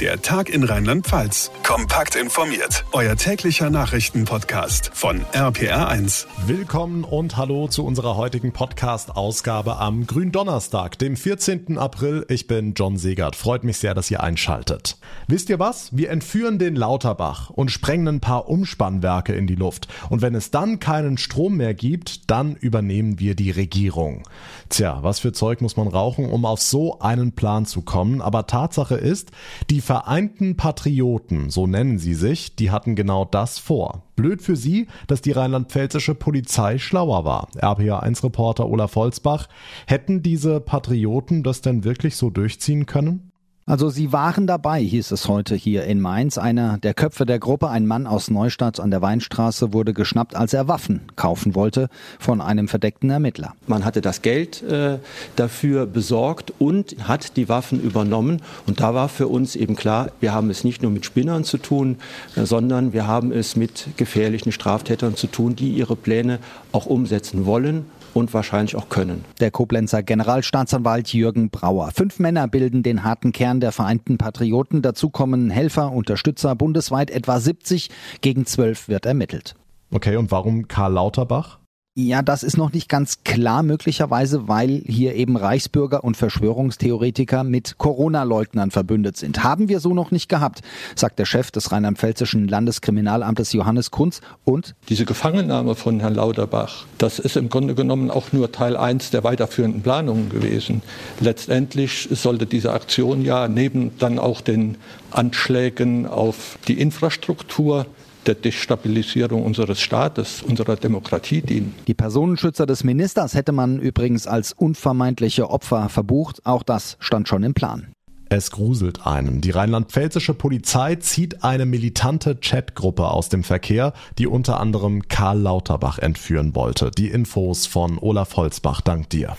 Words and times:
Der 0.00 0.20
Tag 0.20 0.48
in 0.48 0.64
Rheinland-Pfalz. 0.64 1.52
Kompakt 1.62 2.16
informiert. 2.16 2.84
Euer 2.90 3.14
täglicher 3.14 3.70
Nachrichtenpodcast 3.70 4.90
von 4.92 5.20
RPR1. 5.32 6.26
Willkommen 6.48 7.04
und 7.04 7.36
hallo 7.36 7.68
zu 7.68 7.84
unserer 7.84 8.16
heutigen 8.16 8.52
Podcast-Ausgabe 8.52 9.76
am 9.76 10.04
Gründonnerstag, 10.08 10.98
dem 10.98 11.16
14. 11.16 11.78
April. 11.78 12.26
Ich 12.28 12.48
bin 12.48 12.74
John 12.74 12.96
Segert. 12.96 13.36
Freut 13.36 13.62
mich 13.62 13.76
sehr, 13.76 13.94
dass 13.94 14.10
ihr 14.10 14.20
einschaltet. 14.20 14.96
Wisst 15.28 15.48
ihr 15.48 15.60
was? 15.60 15.96
Wir 15.96 16.10
entführen 16.10 16.58
den 16.58 16.74
Lauterbach 16.74 17.50
und 17.50 17.70
sprengen 17.70 18.08
ein 18.08 18.20
paar 18.20 18.48
Umspannwerke 18.48 19.32
in 19.32 19.46
die 19.46 19.54
Luft. 19.54 19.86
Und 20.10 20.22
wenn 20.22 20.34
es 20.34 20.50
dann 20.50 20.80
keinen 20.80 21.18
Strom 21.18 21.56
mehr 21.56 21.72
gibt, 21.72 22.28
dann 22.32 22.56
übernehmen 22.56 23.20
wir 23.20 23.36
die 23.36 23.52
Regierung. 23.52 24.24
Tja, 24.70 24.98
was 25.02 25.20
für 25.20 25.32
Zeug 25.32 25.60
muss 25.60 25.76
man 25.76 25.86
rauchen, 25.86 26.28
um 26.28 26.44
auf 26.44 26.60
so 26.60 26.98
einen 26.98 27.30
Plan 27.30 27.64
zu 27.64 27.82
kommen? 27.82 28.20
Aber 28.20 28.48
Tatsache 28.48 28.96
ist, 28.96 29.30
die 29.70 29.83
Vereinten 29.84 30.56
Patrioten, 30.56 31.50
so 31.50 31.66
nennen 31.66 31.98
sie 31.98 32.14
sich, 32.14 32.56
die 32.56 32.70
hatten 32.70 32.94
genau 32.94 33.26
das 33.26 33.58
vor. 33.58 34.04
Blöd 34.16 34.40
für 34.40 34.56
sie, 34.56 34.86
dass 35.08 35.20
die 35.20 35.32
rheinland-pfälzische 35.32 36.14
Polizei 36.14 36.78
schlauer 36.78 37.26
war. 37.26 37.50
RPA1-Reporter 37.56 38.66
Olaf 38.66 38.96
Holzbach, 38.96 39.46
hätten 39.86 40.22
diese 40.22 40.60
Patrioten 40.60 41.42
das 41.42 41.60
denn 41.60 41.84
wirklich 41.84 42.16
so 42.16 42.30
durchziehen 42.30 42.86
können? 42.86 43.30
Also 43.66 43.88
sie 43.88 44.12
waren 44.12 44.46
dabei, 44.46 44.82
hieß 44.82 45.10
es 45.10 45.26
heute 45.26 45.54
hier 45.54 45.84
in 45.84 45.98
Mainz. 45.98 46.36
Einer 46.36 46.76
der 46.76 46.92
Köpfe 46.92 47.24
der 47.24 47.38
Gruppe, 47.38 47.70
ein 47.70 47.86
Mann 47.86 48.06
aus 48.06 48.30
Neustadt 48.30 48.78
an 48.78 48.90
der 48.90 49.00
Weinstraße, 49.00 49.72
wurde 49.72 49.94
geschnappt, 49.94 50.36
als 50.36 50.52
er 50.52 50.68
Waffen 50.68 51.00
kaufen 51.16 51.54
wollte 51.54 51.88
von 52.18 52.42
einem 52.42 52.68
verdeckten 52.68 53.08
Ermittler. 53.08 53.54
Man 53.66 53.86
hatte 53.86 54.02
das 54.02 54.20
Geld 54.20 54.62
äh, 54.62 54.98
dafür 55.36 55.86
besorgt 55.86 56.52
und 56.58 57.08
hat 57.08 57.38
die 57.38 57.48
Waffen 57.48 57.80
übernommen. 57.80 58.42
Und 58.66 58.80
da 58.80 58.92
war 58.92 59.08
für 59.08 59.28
uns 59.28 59.56
eben 59.56 59.76
klar, 59.76 60.10
wir 60.20 60.34
haben 60.34 60.50
es 60.50 60.62
nicht 60.62 60.82
nur 60.82 60.90
mit 60.90 61.06
Spinnern 61.06 61.44
zu 61.44 61.56
tun, 61.56 61.96
äh, 62.36 62.44
sondern 62.44 62.92
wir 62.92 63.06
haben 63.06 63.32
es 63.32 63.56
mit 63.56 63.88
gefährlichen 63.96 64.52
Straftätern 64.52 65.16
zu 65.16 65.26
tun, 65.26 65.56
die 65.56 65.70
ihre 65.70 65.96
Pläne 65.96 66.38
auch 66.72 66.84
umsetzen 66.84 67.46
wollen 67.46 67.86
und 68.14 68.32
wahrscheinlich 68.34 68.76
auch 68.76 68.88
können. 68.88 69.24
Der 69.40 69.50
Koblenzer 69.50 70.02
Generalstaatsanwalt 70.02 71.12
Jürgen 71.12 71.50
Brauer. 71.50 71.90
Fünf 71.94 72.18
Männer 72.18 72.48
bilden 72.48 72.82
den 72.82 73.04
harten 73.04 73.32
Kern 73.32 73.60
der 73.60 73.72
Vereinten 73.72 74.18
Patrioten. 74.18 74.82
Dazu 74.82 75.10
kommen 75.10 75.50
Helfer, 75.50 75.92
Unterstützer, 75.92 76.54
bundesweit 76.54 77.10
etwa 77.10 77.40
70. 77.40 77.90
Gegen 78.20 78.46
zwölf 78.46 78.88
wird 78.88 79.06
ermittelt. 79.06 79.54
Okay, 79.90 80.16
und 80.16 80.30
warum 80.30 80.68
Karl 80.68 80.92
Lauterbach? 80.92 81.58
Ja, 81.96 82.22
das 82.22 82.42
ist 82.42 82.56
noch 82.56 82.72
nicht 82.72 82.88
ganz 82.88 83.22
klar, 83.22 83.62
möglicherweise, 83.62 84.48
weil 84.48 84.82
hier 84.84 85.14
eben 85.14 85.36
Reichsbürger 85.36 86.02
und 86.02 86.16
Verschwörungstheoretiker 86.16 87.44
mit 87.44 87.78
Corona-Leugnern 87.78 88.72
verbündet 88.72 89.16
sind. 89.16 89.44
Haben 89.44 89.68
wir 89.68 89.78
so 89.78 89.94
noch 89.94 90.10
nicht 90.10 90.28
gehabt, 90.28 90.62
sagt 90.96 91.20
der 91.20 91.24
Chef 91.24 91.52
des 91.52 91.70
rheinland-pfälzischen 91.70 92.48
Landeskriminalamtes 92.48 93.52
Johannes 93.52 93.92
Kunz. 93.92 94.22
Und 94.44 94.74
diese 94.88 95.04
Gefangennahme 95.04 95.76
von 95.76 96.00
Herrn 96.00 96.16
Lauterbach, 96.16 96.86
das 96.98 97.20
ist 97.20 97.36
im 97.36 97.48
Grunde 97.48 97.76
genommen 97.76 98.10
auch 98.10 98.32
nur 98.32 98.50
Teil 98.50 98.76
1 98.76 99.12
der 99.12 99.22
weiterführenden 99.22 99.82
Planungen 99.82 100.30
gewesen. 100.30 100.82
Letztendlich 101.20 102.08
sollte 102.10 102.46
diese 102.46 102.72
Aktion 102.72 103.22
ja 103.22 103.46
neben 103.46 103.96
dann 104.00 104.18
auch 104.18 104.40
den 104.40 104.78
Anschlägen 105.12 106.08
auf 106.08 106.58
die 106.66 106.80
Infrastruktur 106.80 107.86
der 108.26 108.34
Destabilisierung 108.34 109.44
unseres 109.44 109.80
Staates, 109.80 110.42
unserer 110.42 110.76
Demokratie 110.76 111.42
dienen. 111.42 111.74
Die 111.86 111.94
Personenschützer 111.94 112.66
des 112.66 112.84
Ministers 112.84 113.34
hätte 113.34 113.52
man 113.52 113.78
übrigens 113.78 114.26
als 114.26 114.52
unvermeintliche 114.52 115.50
Opfer 115.50 115.88
verbucht. 115.88 116.44
Auch 116.44 116.62
das 116.62 116.96
stand 117.00 117.28
schon 117.28 117.42
im 117.42 117.54
Plan. 117.54 117.94
Es 118.30 118.50
gruselt 118.50 119.06
einen. 119.06 119.40
Die 119.40 119.50
rheinland-pfälzische 119.50 120.34
Polizei 120.34 120.96
zieht 120.96 121.44
eine 121.44 121.66
militante 121.66 122.36
Chatgruppe 122.36 123.06
aus 123.06 123.28
dem 123.28 123.44
Verkehr, 123.44 123.92
die 124.18 124.26
unter 124.26 124.58
anderem 124.58 125.08
Karl 125.08 125.38
Lauterbach 125.38 125.98
entführen 125.98 126.54
wollte. 126.54 126.90
Die 126.90 127.08
Infos 127.08 127.66
von 127.66 127.98
Olaf 127.98 128.36
Holzbach, 128.36 128.80
dank 128.80 129.10
dir. 129.10 129.36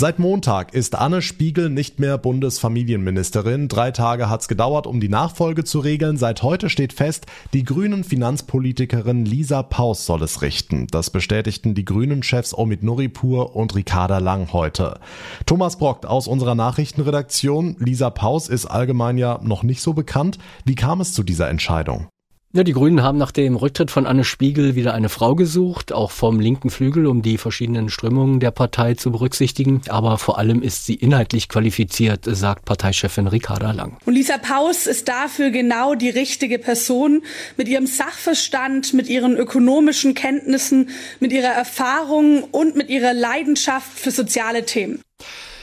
Seit 0.00 0.20
Montag 0.20 0.74
ist 0.74 0.94
Anne 0.94 1.22
Spiegel 1.22 1.70
nicht 1.70 1.98
mehr 1.98 2.18
Bundesfamilienministerin. 2.18 3.66
Drei 3.66 3.90
Tage 3.90 4.30
hat's 4.30 4.46
gedauert, 4.46 4.86
um 4.86 5.00
die 5.00 5.08
Nachfolge 5.08 5.64
zu 5.64 5.80
regeln. 5.80 6.16
Seit 6.16 6.44
heute 6.44 6.70
steht 6.70 6.92
fest, 6.92 7.26
die 7.52 7.64
grünen 7.64 8.04
Finanzpolitikerin 8.04 9.24
Lisa 9.24 9.64
Paus 9.64 10.06
soll 10.06 10.22
es 10.22 10.40
richten. 10.40 10.86
Das 10.92 11.10
bestätigten 11.10 11.74
die 11.74 11.84
grünen 11.84 12.22
Chefs 12.22 12.56
Omid 12.56 12.84
Nuripur 12.84 13.56
und 13.56 13.74
Ricarda 13.74 14.18
Lang 14.18 14.52
heute. 14.52 15.00
Thomas 15.46 15.78
Brockt 15.78 16.06
aus 16.06 16.28
unserer 16.28 16.54
Nachrichtenredaktion. 16.54 17.74
Lisa 17.80 18.10
Paus 18.10 18.48
ist 18.48 18.66
allgemein 18.66 19.18
ja 19.18 19.40
noch 19.42 19.64
nicht 19.64 19.82
so 19.82 19.94
bekannt. 19.94 20.38
Wie 20.64 20.76
kam 20.76 21.00
es 21.00 21.12
zu 21.12 21.24
dieser 21.24 21.48
Entscheidung? 21.48 22.06
Ja, 22.54 22.64
die 22.64 22.72
Grünen 22.72 23.02
haben 23.02 23.18
nach 23.18 23.30
dem 23.30 23.56
Rücktritt 23.56 23.90
von 23.90 24.06
Anne 24.06 24.24
Spiegel 24.24 24.74
wieder 24.74 24.94
eine 24.94 25.10
Frau 25.10 25.34
gesucht, 25.34 25.92
auch 25.92 26.10
vom 26.10 26.40
linken 26.40 26.70
Flügel, 26.70 27.06
um 27.06 27.20
die 27.20 27.36
verschiedenen 27.36 27.90
Strömungen 27.90 28.40
der 28.40 28.52
Partei 28.52 28.94
zu 28.94 29.12
berücksichtigen. 29.12 29.82
Aber 29.88 30.16
vor 30.16 30.38
allem 30.38 30.62
ist 30.62 30.86
sie 30.86 30.94
inhaltlich 30.94 31.50
qualifiziert, 31.50 32.20
sagt 32.24 32.64
Parteichefin 32.64 33.26
Ricarda 33.26 33.72
Lang. 33.72 33.98
Und 34.06 34.14
Lisa 34.14 34.38
Paus 34.38 34.86
ist 34.86 35.08
dafür 35.08 35.50
genau 35.50 35.94
die 35.94 36.08
richtige 36.08 36.58
Person 36.58 37.20
mit 37.58 37.68
ihrem 37.68 37.86
Sachverstand, 37.86 38.94
mit 38.94 39.10
ihren 39.10 39.36
ökonomischen 39.36 40.14
Kenntnissen, 40.14 40.88
mit 41.20 41.32
ihrer 41.32 41.52
Erfahrung 41.52 42.44
und 42.44 42.76
mit 42.76 42.88
ihrer 42.88 43.12
Leidenschaft 43.12 43.98
für 43.98 44.10
soziale 44.10 44.64
Themen. 44.64 45.02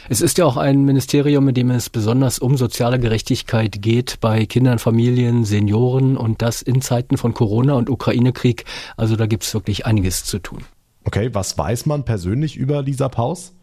Es 0.08 0.22
ist 0.22 0.38
ja 0.38 0.46
auch 0.46 0.58
ein 0.58 0.86
Ministerium, 0.86 1.48
in 1.48 1.56
dem 1.56 1.72
es 1.72 1.90
besonders 1.90 2.38
um 2.38 2.58
soziale 2.58 3.00
Gerechtigkeit 3.00 3.82
geht 3.82 4.20
bei 4.20 4.46
Kindern, 4.46 4.78
Familien, 4.78 5.46
Senioren 5.46 6.16
und 6.16 6.44
das 6.44 6.62
in 6.62 6.82
Zeiten 6.82 7.18
von 7.18 7.34
Corona 7.34 7.74
und 7.74 7.90
Ukraine-Krieg. 7.90 8.66
Also 8.98 9.16
da 9.16 9.26
gibt 9.26 9.44
es 9.44 9.54
wirklich 9.56 9.88
einiges 9.88 10.24
zu 10.24 10.38
tun. 10.38 10.60
Okay, 11.06 11.32
was 11.34 11.58
weiß 11.58 11.88
man 11.88 12.06
persönlich 12.06 12.56
über 12.56 12.84
Lisa 12.84 13.10
Paus? 13.10 13.54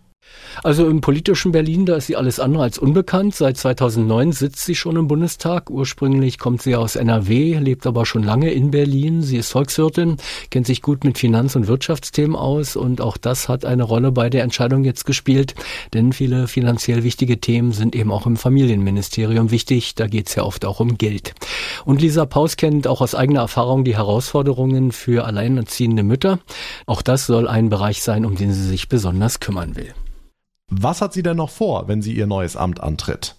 Also 0.62 0.88
im 0.88 1.00
politischen 1.00 1.50
Berlin, 1.50 1.86
da 1.86 1.96
ist 1.96 2.06
sie 2.06 2.16
alles 2.16 2.38
andere 2.38 2.62
als 2.62 2.78
unbekannt. 2.78 3.34
Seit 3.34 3.56
2009 3.56 4.32
sitzt 4.32 4.64
sie 4.64 4.76
schon 4.76 4.96
im 4.96 5.08
Bundestag. 5.08 5.70
Ursprünglich 5.70 6.38
kommt 6.38 6.62
sie 6.62 6.76
aus 6.76 6.94
NRW, 6.94 7.58
lebt 7.58 7.86
aber 7.86 8.06
schon 8.06 8.22
lange 8.22 8.52
in 8.52 8.70
Berlin. 8.70 9.22
Sie 9.22 9.38
ist 9.38 9.50
Volkswirtin, 9.50 10.18
kennt 10.50 10.66
sich 10.66 10.80
gut 10.80 11.02
mit 11.04 11.18
Finanz- 11.18 11.56
und 11.56 11.66
Wirtschaftsthemen 11.66 12.36
aus 12.36 12.76
und 12.76 13.00
auch 13.00 13.16
das 13.16 13.48
hat 13.48 13.64
eine 13.64 13.82
Rolle 13.82 14.12
bei 14.12 14.30
der 14.30 14.44
Entscheidung 14.44 14.84
jetzt 14.84 15.04
gespielt. 15.04 15.54
Denn 15.94 16.12
viele 16.12 16.46
finanziell 16.46 17.02
wichtige 17.02 17.40
Themen 17.40 17.72
sind 17.72 17.96
eben 17.96 18.12
auch 18.12 18.26
im 18.26 18.36
Familienministerium 18.36 19.50
wichtig. 19.50 19.96
Da 19.96 20.06
geht 20.06 20.28
es 20.28 20.36
ja 20.36 20.44
oft 20.44 20.64
auch 20.64 20.78
um 20.78 20.96
Geld. 20.96 21.34
Und 21.84 22.00
Lisa 22.00 22.24
Paus 22.24 22.56
kennt 22.56 22.86
auch 22.86 23.00
aus 23.00 23.16
eigener 23.16 23.40
Erfahrung 23.40 23.82
die 23.82 23.96
Herausforderungen 23.96 24.92
für 24.92 25.24
alleinerziehende 25.24 26.04
Mütter. 26.04 26.38
Auch 26.86 27.02
das 27.02 27.26
soll 27.26 27.48
ein 27.48 27.68
Bereich 27.68 28.02
sein, 28.02 28.24
um 28.24 28.36
den 28.36 28.52
sie 28.52 28.68
sich 28.68 28.88
besonders 28.88 29.40
kümmern 29.40 29.74
will. 29.74 29.92
Was 30.74 31.02
hat 31.02 31.12
sie 31.12 31.22
denn 31.22 31.36
noch 31.36 31.50
vor, 31.50 31.86
wenn 31.86 32.00
sie 32.00 32.14
ihr 32.14 32.26
neues 32.26 32.56
Amt 32.56 32.80
antritt? 32.82 33.34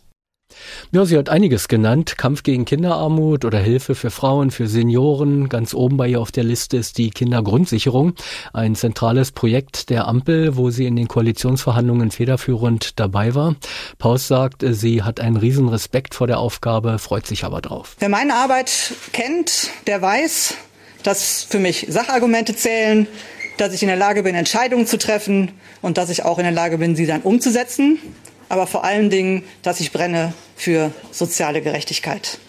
Ja, 0.92 1.04
sie 1.04 1.18
hat 1.18 1.30
einiges 1.30 1.68
genannt. 1.68 2.16
Kampf 2.16 2.44
gegen 2.44 2.66
Kinderarmut 2.66 3.44
oder 3.44 3.58
Hilfe 3.58 3.96
für 3.96 4.12
Frauen, 4.12 4.52
für 4.52 4.68
Senioren. 4.68 5.50
Ganz 5.50 5.74
oben 5.74 5.98
bei 5.98 6.10
ihr 6.10 6.22
auf 6.22 6.32
der 6.32 6.44
Liste 6.44 6.78
ist 6.78 7.00
die 7.00 7.10
Kindergrundsicherung. 7.10 8.14
Ein 8.54 8.76
zentrales 8.76 9.32
Projekt 9.32 9.90
der 9.90 10.08
Ampel, 10.08 10.56
wo 10.56 10.70
sie 10.70 10.86
in 10.86 10.96
den 10.96 11.08
Koalitionsverhandlungen 11.08 12.12
federführend 12.12 13.00
dabei 13.00 13.34
war. 13.34 13.56
Paus 13.98 14.28
sagt, 14.28 14.64
sie 14.68 15.02
hat 15.02 15.20
einen 15.20 15.38
riesen 15.38 15.70
Respekt 15.70 16.14
vor 16.14 16.28
der 16.28 16.38
Aufgabe, 16.38 17.00
freut 17.00 17.26
sich 17.26 17.46
aber 17.46 17.62
drauf. 17.62 17.96
Wer 17.98 18.10
meine 18.10 18.36
Arbeit 18.36 18.94
kennt, 19.12 19.72
der 19.88 20.04
weiß, 20.04 20.54
dass 21.02 21.44
für 21.44 21.60
mich 21.60 21.88
Sachargumente 21.90 22.56
zählen, 22.56 23.08
dass 23.58 23.74
ich 23.74 23.82
in 23.82 23.88
der 23.88 23.98
Lage 23.98 24.24
bin, 24.24 24.36
Entscheidungen 24.36 24.88
zu 24.88 24.98
treffen 24.98 25.52
und 25.82 25.98
dass 25.98 26.10
ich 26.10 26.24
auch 26.24 26.38
in 26.38 26.44
der 26.44 26.52
Lage 26.52 26.78
bin, 26.78 26.96
sie 26.96 27.06
dann 27.06 27.22
umzusetzen. 27.22 28.00
Aber 28.50 28.68
vor 28.68 28.84
allen 28.84 29.10
Dingen, 29.10 29.44
dass 29.62 29.80
ich 29.80 29.92
brenne 29.92 30.34
für 30.56 30.92
soziale 31.12 31.62
Gerechtigkeit. 31.62 32.40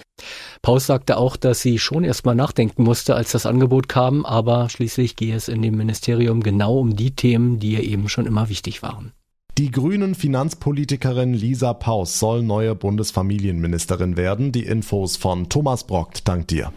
Paus 0.62 0.86
sagte 0.86 1.18
auch, 1.18 1.36
dass 1.36 1.60
sie 1.60 1.78
schon 1.78 2.04
erstmal 2.04 2.34
nachdenken 2.34 2.84
musste, 2.84 3.14
als 3.14 3.32
das 3.32 3.44
Angebot 3.44 3.88
kam, 3.88 4.24
aber 4.24 4.70
schließlich 4.70 5.14
gehe 5.16 5.36
es 5.36 5.48
in 5.48 5.60
dem 5.60 5.76
Ministerium 5.76 6.42
genau 6.42 6.78
um 6.78 6.96
die 6.96 7.14
Themen, 7.14 7.58
die 7.58 7.72
ihr 7.72 7.84
eben 7.84 8.08
schon 8.08 8.24
immer 8.24 8.48
wichtig 8.48 8.82
waren. 8.82 9.12
Die 9.56 9.70
grünen 9.70 10.16
Finanzpolitikerin 10.16 11.32
Lisa 11.32 11.74
Paus 11.74 12.18
soll 12.18 12.42
neue 12.42 12.74
Bundesfamilienministerin 12.74 14.16
werden. 14.16 14.50
Die 14.50 14.64
Infos 14.64 15.16
von 15.16 15.48
Thomas 15.48 15.84
Brockt. 15.84 16.26
Dank 16.26 16.48
dir. 16.48 16.72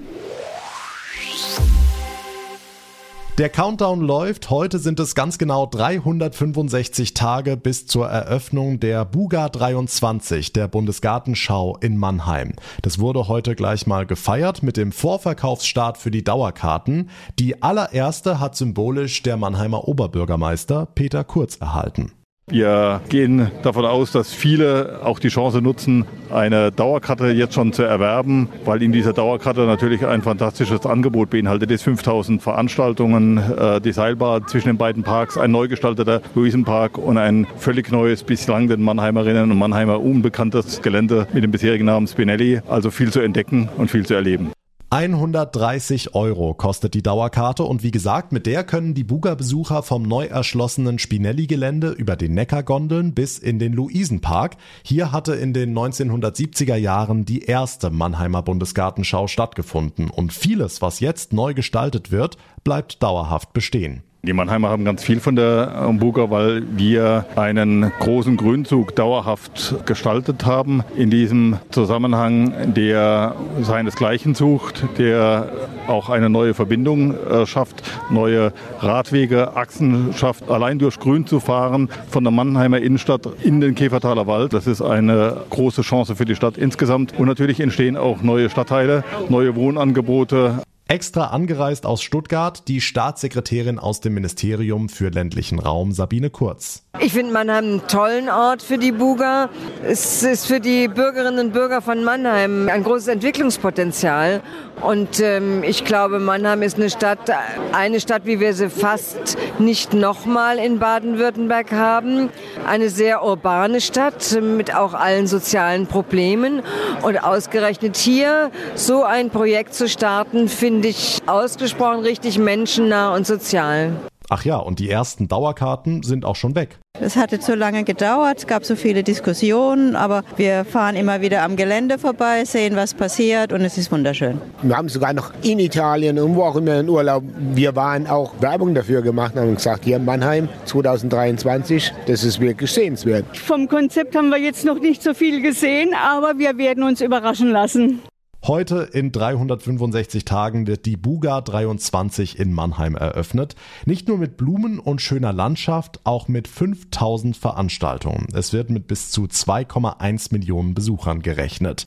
Der 3.38 3.50
Countdown 3.50 4.02
läuft. 4.02 4.50
Heute 4.50 4.80
sind 4.80 5.00
es 5.00 5.14
ganz 5.14 5.38
genau 5.38 5.68
365 5.68 7.14
Tage 7.14 7.56
bis 7.56 7.86
zur 7.86 8.08
Eröffnung 8.08 8.80
der 8.80 9.06
Buga 9.06 9.48
23, 9.48 10.54
der 10.54 10.68
Bundesgartenschau 10.68 11.78
in 11.78 11.98
Mannheim. 11.98 12.54
Das 12.82 12.98
wurde 12.98 13.28
heute 13.28 13.54
gleich 13.54 13.86
mal 13.86 14.08
gefeiert 14.08 14.64
mit 14.64 14.76
dem 14.76 14.92
Vorverkaufsstart 14.92 16.00
für 16.00 16.10
die 16.10 16.24
Dauerkarten. 16.24 17.12
Die 17.38 17.62
allererste 17.62 18.40
hat 18.40 18.56
symbolisch 18.56 19.22
der 19.22 19.38
Mannheimer 19.38 19.88
Oberbürgermeister 19.88 20.88
Peter 20.88 21.24
Kurz 21.24 21.58
erhalten. 21.58 22.14
Wir 22.50 23.02
gehen 23.10 23.52
davon 23.62 23.86
aus, 23.86 24.14
dass 24.14 24.34
viele 24.34 25.02
auch 25.04 25.20
die 25.20 25.28
Chance 25.28 25.62
nutzen, 25.62 26.06
eine 26.30 26.72
Dauerkarte 26.72 27.28
jetzt 27.28 27.56
schon 27.56 27.74
zu 27.74 27.84
erwerben, 27.84 28.48
weil 28.64 28.82
in 28.82 28.94
dieser 28.94 29.12
Dauerkarte 29.12 29.66
natürlich 29.66 30.06
ein 30.08 30.22
fantastisches 30.22 30.86
Angebot 30.86 31.30
beinhaltet 31.30 31.72
ist. 31.72 31.84
5000 31.84 32.42
Veranstaltungen, 32.42 33.38
äh, 33.38 33.82
die 33.82 33.92
Seilbahn 33.92 34.48
zwischen 34.48 34.70
den 34.70 34.78
beiden 34.78 35.04
Parks, 35.04 35.38
ein 35.38 35.52
neu 35.52 35.68
gestalteter 35.68 36.22
Luisenpark 36.36 36.98
und 36.98 37.18
ein 37.18 37.48
völlig 37.58 37.92
neues, 37.92 38.24
bislang 38.24 38.70
den 38.70 38.82
Mannheimerinnen 38.82 39.52
und 39.52 39.58
Mannheimer 39.58 40.00
unbekanntes 40.00 40.82
Gelände 40.82 41.28
mit 41.34 41.44
dem 41.44 41.52
bisherigen 41.52 41.84
Namen 41.84 42.08
Spinelli. 42.08 42.62
Also 42.70 42.92
viel 42.92 43.12
zu 43.12 43.20
entdecken 43.20 43.68
und 43.76 43.92
viel 43.92 44.06
zu 44.06 44.14
erleben. 44.14 44.54
130 44.90 46.16
Euro 46.16 46.54
kostet 46.54 46.94
die 46.94 47.04
Dauerkarte 47.04 47.64
und 47.64 47.84
wie 47.84 47.92
gesagt, 47.92 48.32
mit 48.32 48.46
der 48.46 48.64
können 48.64 48.94
die 48.94 49.04
Buga-Besucher 49.04 49.84
vom 49.84 50.04
neu 50.04 50.28
erschlossenen 50.28 50.98
Spinelli-Gelände 50.98 51.90
über 51.90 52.16
den 52.16 52.34
Neckargondeln 52.34 53.14
bis 53.14 53.38
in 53.38 53.60
den 53.60 53.74
Luisenpark. 53.74 54.56
Hier 54.84 55.12
hatte 55.12 55.36
in 55.36 55.52
den 55.52 55.78
1970er 55.78 56.78
Jahren 56.78 57.26
die 57.26 57.44
erste 57.44 57.90
Mannheimer 57.90 58.44
Bundesgartenschau 58.44 59.28
stattgefunden 59.28 60.10
und 60.10 60.32
vieles, 60.32 60.82
was 60.82 61.02
jetzt 61.02 61.34
neu 61.34 61.54
gestaltet 61.54 62.14
wird, 62.14 62.38
bleibt 62.64 63.04
dauerhaft 63.04 63.52
bestehen. 63.52 64.04
Die 64.24 64.34
Mannheimer 64.34 64.70
haben 64.70 64.84
ganz 64.84 65.04
viel 65.04 65.22
von 65.22 65.38
der 65.38 65.72
Hamburger, 65.74 66.30
weil 66.30 66.64
wir 66.76 67.26
einen 67.38 67.94
großen 68.00 68.36
Grünzug 68.36 68.94
dauerhaft 68.94 69.76
gestaltet 69.86 70.46
haben. 70.46 70.84
In 70.98 71.10
diesem 71.10 71.58
Zusammenhang, 71.70 72.74
der 72.74 73.36
seinesgleichen 73.62 74.36
sucht, 74.36 74.84
der 74.98 75.50
auch 75.88 76.10
eine 76.10 76.30
neue 76.30 76.54
Verbindung 76.54 77.14
äh, 77.14 77.46
schafft, 77.46 77.84
neue 78.10 78.52
Radwege, 78.80 79.56
Achsen 79.56 80.14
schafft, 80.14 80.50
allein 80.50 80.78
durch 80.78 81.00
Grün 81.00 81.26
zu 81.26 81.40
fahren 81.40 81.88
von 82.10 82.26
der 82.26 82.32
Mannheimer 82.32 82.80
Innenstadt 82.80 83.30
in 83.44 83.62
den 83.62 83.76
Käfertaler 83.76 84.28
Wald. 84.28 84.52
Das 84.52 84.68
ist 84.68 84.82
eine 84.82 85.38
große 85.52 85.84
Chance 85.84 86.18
für 86.18 86.26
die 86.26 86.36
Stadt 86.36 86.58
insgesamt. 86.58 87.18
Und 87.18 87.28
natürlich 87.28 87.62
entstehen 87.62 87.96
auch 87.96 88.22
neue 88.24 88.50
Stadtteile, 88.50 89.06
neue 89.30 89.56
Wohnangebote. 89.56 90.64
Extra 90.90 91.28
angereist 91.28 91.86
aus 91.86 92.02
Stuttgart 92.02 92.66
die 92.70 92.80
Staatssekretärin 92.80 93.78
aus 93.78 94.00
dem 94.00 94.14
Ministerium 94.14 94.88
für 94.88 95.10
ländlichen 95.10 95.60
Raum 95.60 95.92
Sabine 95.92 96.30
Kurz. 96.30 96.84
Ich 97.00 97.14
finde 97.14 97.34
Mannheim 97.34 97.66
einen 97.66 97.88
tollen 97.88 98.30
Ort 98.30 98.64
für 98.64 98.78
die 98.78 98.94
Buga. 98.94 99.50
Es 99.84 100.24
ist 100.24 100.48
für 100.48 100.60
die 100.60 100.88
Bürgerinnen 100.88 101.48
und 101.48 101.54
Bürger 101.54 101.82
von 101.82 102.04
Mannheim 102.04 102.70
ein 102.70 102.84
großes 102.84 103.10
Entwicklungspotenzial. 103.10 104.42
Und 104.82 105.20
ähm, 105.20 105.64
ich 105.64 105.86
glaube, 105.86 106.20
Mannheim 106.20 106.62
ist 106.62 106.78
eine 106.78 106.90
Stadt, 106.90 107.32
eine 107.72 108.00
Stadt, 108.00 108.26
wie 108.26 108.40
wir 108.40 108.54
sie 108.54 108.70
fast 108.70 109.38
nicht 109.60 109.94
nochmal 109.94 110.58
in 110.58 110.80
Baden-Württemberg 110.80 111.72
haben. 111.72 112.30
Eine 112.66 112.90
sehr 112.90 113.24
urbane 113.24 113.82
Stadt 113.82 114.40
mit 114.42 114.74
auch 114.74 114.94
allen 114.94 115.28
sozialen 115.28 115.88
Problemen. 115.88 116.62
Und 117.02 117.24
ausgerechnet 117.24 117.98
hier 117.98 118.52
so 118.76 119.04
ein 119.04 119.30
Projekt 119.30 119.74
zu 119.74 119.88
starten, 119.88 120.48
finde 120.48 120.77
ich 120.86 121.20
ausgesprochen 121.26 122.02
richtig 122.02 122.38
menschennah 122.38 123.16
und 123.16 123.26
sozial. 123.26 123.92
Ach 124.30 124.44
ja, 124.44 124.58
und 124.58 124.80
die 124.80 124.90
ersten 124.90 125.30
Dauerkarten 125.30 126.04
sind 126.04 126.26
auch 126.26 126.36
schon 126.36 126.54
weg. 126.54 126.80
Es 127.00 127.16
hatte 127.16 127.40
zu 127.40 127.56
lange 127.56 127.86
gedauert, 127.86 128.40
es 128.40 128.48
gab 128.48 128.66
so 128.66 128.76
viele 128.76 129.04
Diskussionen, 129.04 129.96
aber 129.96 130.24
wir 130.36 130.66
fahren 130.66 130.98
immer 130.98 131.22
wieder 131.22 131.44
am 131.44 131.56
Gelände 131.56 131.98
vorbei, 131.98 132.44
sehen, 132.44 132.76
was 132.76 132.94
passiert 132.94 133.54
und 133.54 133.62
es 133.62 133.78
ist 133.78 133.90
wunderschön. 133.90 134.42
Wir 134.64 134.76
haben 134.76 134.90
sogar 134.90 135.14
noch 135.14 135.32
in 135.44 135.60
Italien 135.60 136.20
und 136.20 136.36
wo 136.36 136.44
auch 136.44 136.58
immer 136.58 136.80
in 136.80 136.90
Urlaub, 136.90 137.24
wir 137.54 137.76
waren 137.78 138.08
auch 138.08 138.34
Werbung 138.42 138.76
dafür 138.76 139.02
gemacht 139.02 139.36
und 139.36 139.42
haben 139.42 139.56
gesagt, 139.56 139.86
hier 139.86 139.96
in 139.96 140.04
Mannheim 140.04 140.50
2023, 140.66 141.94
das 142.08 142.26
ist 142.26 142.42
wirklich 142.42 142.72
sehenswert. 142.72 143.26
Vom 143.38 143.70
Konzept 143.70 144.14
haben 144.16 144.30
wir 144.30 144.40
jetzt 144.40 144.66
noch 144.66 144.80
nicht 144.80 145.02
so 145.04 145.14
viel 145.14 145.42
gesehen, 145.42 145.94
aber 145.94 146.38
wir 146.38 146.58
werden 146.58 146.84
uns 146.84 147.00
überraschen 147.00 147.52
lassen. 147.52 148.02
Heute 148.48 148.88
in 148.94 149.12
365 149.12 150.24
Tagen 150.24 150.68
wird 150.68 150.86
die 150.86 150.96
Buga 150.96 151.42
23 151.42 152.40
in 152.40 152.54
Mannheim 152.54 152.96
eröffnet. 152.96 153.56
Nicht 153.86 154.08
nur 154.08 154.18
mit 154.18 154.38
Blumen 154.38 154.80
und 154.80 155.02
schöner 155.02 155.34
Landschaft, 155.34 156.00
auch 156.06 156.30
mit 156.30 156.48
5000 156.48 157.36
Veranstaltungen. 157.36 158.30
Es 158.34 158.54
wird 158.54 158.70
mit 158.70 158.88
bis 158.88 159.12
zu 159.12 159.26
2,1 159.26 160.32
Millionen 160.32 160.76
Besuchern 160.76 161.22
gerechnet. 161.22 161.84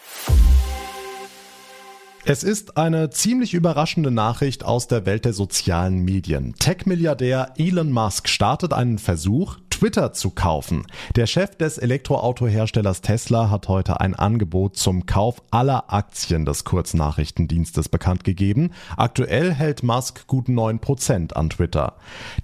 Es 2.26 2.44
ist 2.44 2.76
eine 2.76 3.08
ziemlich 3.08 3.54
überraschende 3.54 4.10
Nachricht 4.10 4.62
aus 4.62 4.86
der 4.86 5.06
Welt 5.06 5.24
der 5.24 5.32
sozialen 5.32 6.04
Medien. 6.04 6.54
Tech-Milliardär 6.58 7.54
Elon 7.56 7.90
Musk 7.90 8.28
startet 8.28 8.74
einen 8.74 8.98
Versuch, 8.98 9.56
Twitter 9.80 10.12
zu 10.12 10.28
kaufen. 10.28 10.82
Der 11.16 11.26
Chef 11.26 11.56
des 11.56 11.78
Elektroautoherstellers 11.78 13.00
Tesla 13.00 13.48
hat 13.48 13.66
heute 13.68 13.98
ein 13.98 14.14
Angebot 14.14 14.76
zum 14.76 15.06
Kauf 15.06 15.42
aller 15.50 15.90
Aktien 15.90 16.44
des 16.44 16.64
Kurznachrichtendienstes 16.64 17.88
bekannt 17.88 18.22
gegeben. 18.22 18.72
Aktuell 18.98 19.54
hält 19.54 19.82
Musk 19.82 20.26
gut 20.26 20.48
9% 20.48 21.32
an 21.32 21.48
Twitter. 21.48 21.94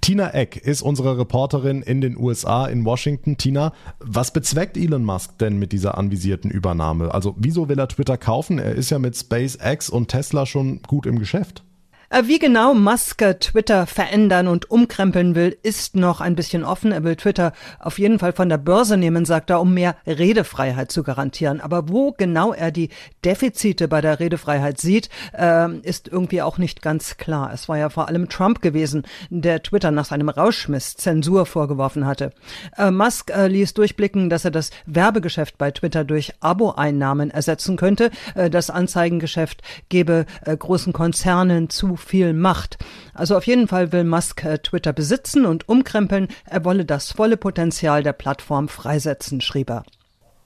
Tina 0.01 0.31
Eck 0.31 0.57
ist 0.57 0.81
unsere 0.81 1.19
Reporterin 1.19 1.83
in 1.83 2.01
den 2.01 2.17
USA 2.17 2.65
in 2.65 2.85
Washington. 2.85 3.37
Tina, 3.37 3.71
was 3.99 4.33
bezweckt 4.33 4.75
Elon 4.75 5.05
Musk 5.05 5.37
denn 5.37 5.59
mit 5.59 5.73
dieser 5.73 5.95
anvisierten 5.95 6.49
Übernahme? 6.49 7.13
Also 7.13 7.35
wieso 7.37 7.69
will 7.69 7.77
er 7.77 7.87
Twitter 7.87 8.17
kaufen? 8.17 8.57
Er 8.57 8.73
ist 8.73 8.89
ja 8.89 8.97
mit 8.97 9.15
SpaceX 9.15 9.91
und 9.91 10.07
Tesla 10.07 10.47
schon 10.47 10.81
gut 10.81 11.05
im 11.05 11.19
Geschäft. 11.19 11.66
Äh, 12.09 12.23
wie 12.25 12.39
genau 12.39 12.73
Musk 12.73 13.17
Twitter 13.41 13.85
verändern 13.85 14.47
und 14.47 14.71
umkrempeln 14.71 15.35
will, 15.35 15.57
ist 15.61 15.97
noch 15.97 16.21
ein 16.21 16.35
bisschen 16.35 16.63
offen. 16.63 16.93
Er 16.93 17.03
will 17.03 17.17
Twitter 17.17 17.51
auf 17.79 17.99
jeden 17.99 18.17
Fall 18.19 18.31
von 18.31 18.47
der 18.47 18.57
Börse 18.57 18.95
nehmen, 18.95 19.25
sagt 19.25 19.49
er, 19.49 19.59
um 19.59 19.73
mehr 19.73 19.95
Redefreiheit 20.05 20.89
zu 20.89 21.03
garantieren. 21.03 21.59
Aber 21.59 21.89
wo 21.89 22.13
genau 22.13 22.53
er 22.53 22.71
die 22.71 22.89
Defizite 23.25 23.89
bei 23.89 23.99
der 23.99 24.21
Redefreiheit 24.21 24.79
sieht, 24.79 25.09
äh, 25.33 25.69
ist 25.79 26.07
irgendwie 26.07 26.41
auch 26.41 26.57
nicht 26.57 26.81
ganz 26.81 27.17
klar. 27.17 27.51
Es 27.53 27.67
war 27.67 27.77
ja 27.77 27.89
vor 27.89 28.07
allem 28.07 28.29
Trump 28.29 28.61
gewesen, 28.61 29.03
der 29.29 29.61
Twitter 29.61 29.91
nach 29.91 30.05
seinem 30.05 30.29
Rauschmiss 30.29 30.95
Zensur 30.95 31.45
vorgeworfen 31.45 32.05
hatte. 32.05 32.31
Äh, 32.77 32.89
Musk 32.89 33.31
äh, 33.31 33.47
ließ 33.47 33.73
durchblicken, 33.73 34.29
dass 34.29 34.45
er 34.45 34.51
das 34.51 34.69
Werbegeschäft 34.85 35.57
bei 35.57 35.71
Twitter 35.71 36.05
durch 36.05 36.33
Abo-Einnahmen 36.39 37.31
ersetzen 37.31 37.75
könnte. 37.75 38.11
Das 38.35 38.69
Anzeigengeschäft 38.69 39.61
gebe 39.89 40.25
großen 40.45 40.93
Konzernen 40.93 41.69
zu 41.69 41.96
viel 41.97 42.33
Macht. 42.33 42.77
Also 43.13 43.35
auf 43.35 43.45
jeden 43.47 43.67
Fall 43.67 43.91
will 43.91 44.03
Musk 44.03 44.43
äh, 44.43 44.59
Twitter 44.59 44.93
besitzen 44.93 45.45
und 45.45 45.67
umkrempeln. 45.67 46.27
Er 46.45 46.65
wolle 46.65 46.85
das 46.85 47.11
volle 47.11 47.37
Potenzial 47.37 48.03
der 48.03 48.13
Plattform 48.13 48.67
freisetzen, 48.69 49.41
schrieb 49.41 49.69
er. 49.69 49.83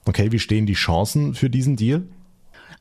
Okay, 0.06 0.32
wie 0.32 0.40
stehen 0.40 0.66
die 0.66 0.74
Chancen 0.74 1.36
für 1.36 1.50
diesen 1.50 1.76
Deal? 1.76 2.04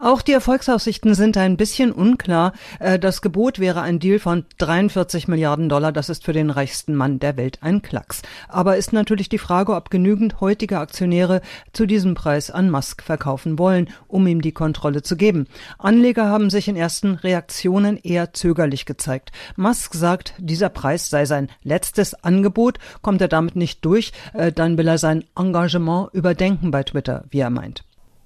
Auch 0.03 0.23
die 0.23 0.33
Erfolgsaussichten 0.33 1.15
sind 1.15 1.37
ein 1.37 1.59
bisschen 1.59 1.93
unklar. 1.93 2.55
Äh, 2.79 2.99
das 2.99 3.21
Gebot 3.21 3.59
wäre 3.59 3.83
ein 3.83 3.99
Deal 3.99 4.19
von 4.19 4.47
43 4.57 5.29
Milliarden 5.29 5.69
Dollar. 5.69 5.93
Das 5.93 6.09
ist 6.09 6.25
für 6.25 6.33
den 6.33 6.49
reichsten 6.49 6.95
Mann 6.95 7.19
der 7.19 7.37
Welt 7.37 7.59
ein 7.61 7.83
Klacks. 7.83 8.23
Aber 8.49 8.79
ist 8.79 8.95
natürlich 8.95 9.29
die 9.29 9.37
Frage, 9.37 9.75
ob 9.75 9.91
genügend 9.91 10.41
heutige 10.41 10.79
Aktionäre 10.79 11.43
zu 11.75 11.85
diesem 11.85 12.15
Preis 12.15 12.51
an 12.51 12.71
Musk 12.71 13.03
verkaufen 13.03 13.59
wollen, 13.59 13.91
um 14.09 14.27
ihm 14.27 14.41
die 14.41 14.53
Kontrolle 14.53 15.03
zu 15.03 15.19
geben. 15.19 15.47
Anleger 15.79 16.31
haben 16.31 16.49
sich 16.49 16.69
in 16.69 16.77
ersten 16.77 17.17
Reaktionen 17.17 17.99
eher 17.99 18.33
zögerlich 18.33 18.87
gezeigt. 18.87 19.33
Musk 19.57 19.93
sagt, 19.93 20.33
dieser 20.39 20.71
Preis 20.71 21.11
sei 21.11 21.27
sein 21.27 21.51
letztes 21.63 22.15
Angebot. 22.15 22.79
Kommt 23.03 23.21
er 23.21 23.29
damit 23.29 23.55
nicht 23.55 23.85
durch, 23.85 24.13
äh, 24.33 24.51
dann 24.51 24.79
will 24.79 24.89
er 24.89 24.97
sein 24.97 25.25
Engagement 25.37 26.09
überdenken 26.15 26.71
bei 26.71 26.85
Twitter, 26.85 27.25
wie 27.29 27.41
er 27.41 27.51
meint. 27.51 27.85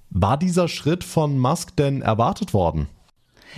War 0.09 0.37
dieser 0.37 0.67
Schritt 0.67 1.03
von 1.03 1.37
Musk 1.37 1.75
denn 1.75 2.01
erwartet 2.01 2.53
worden? 2.53 2.87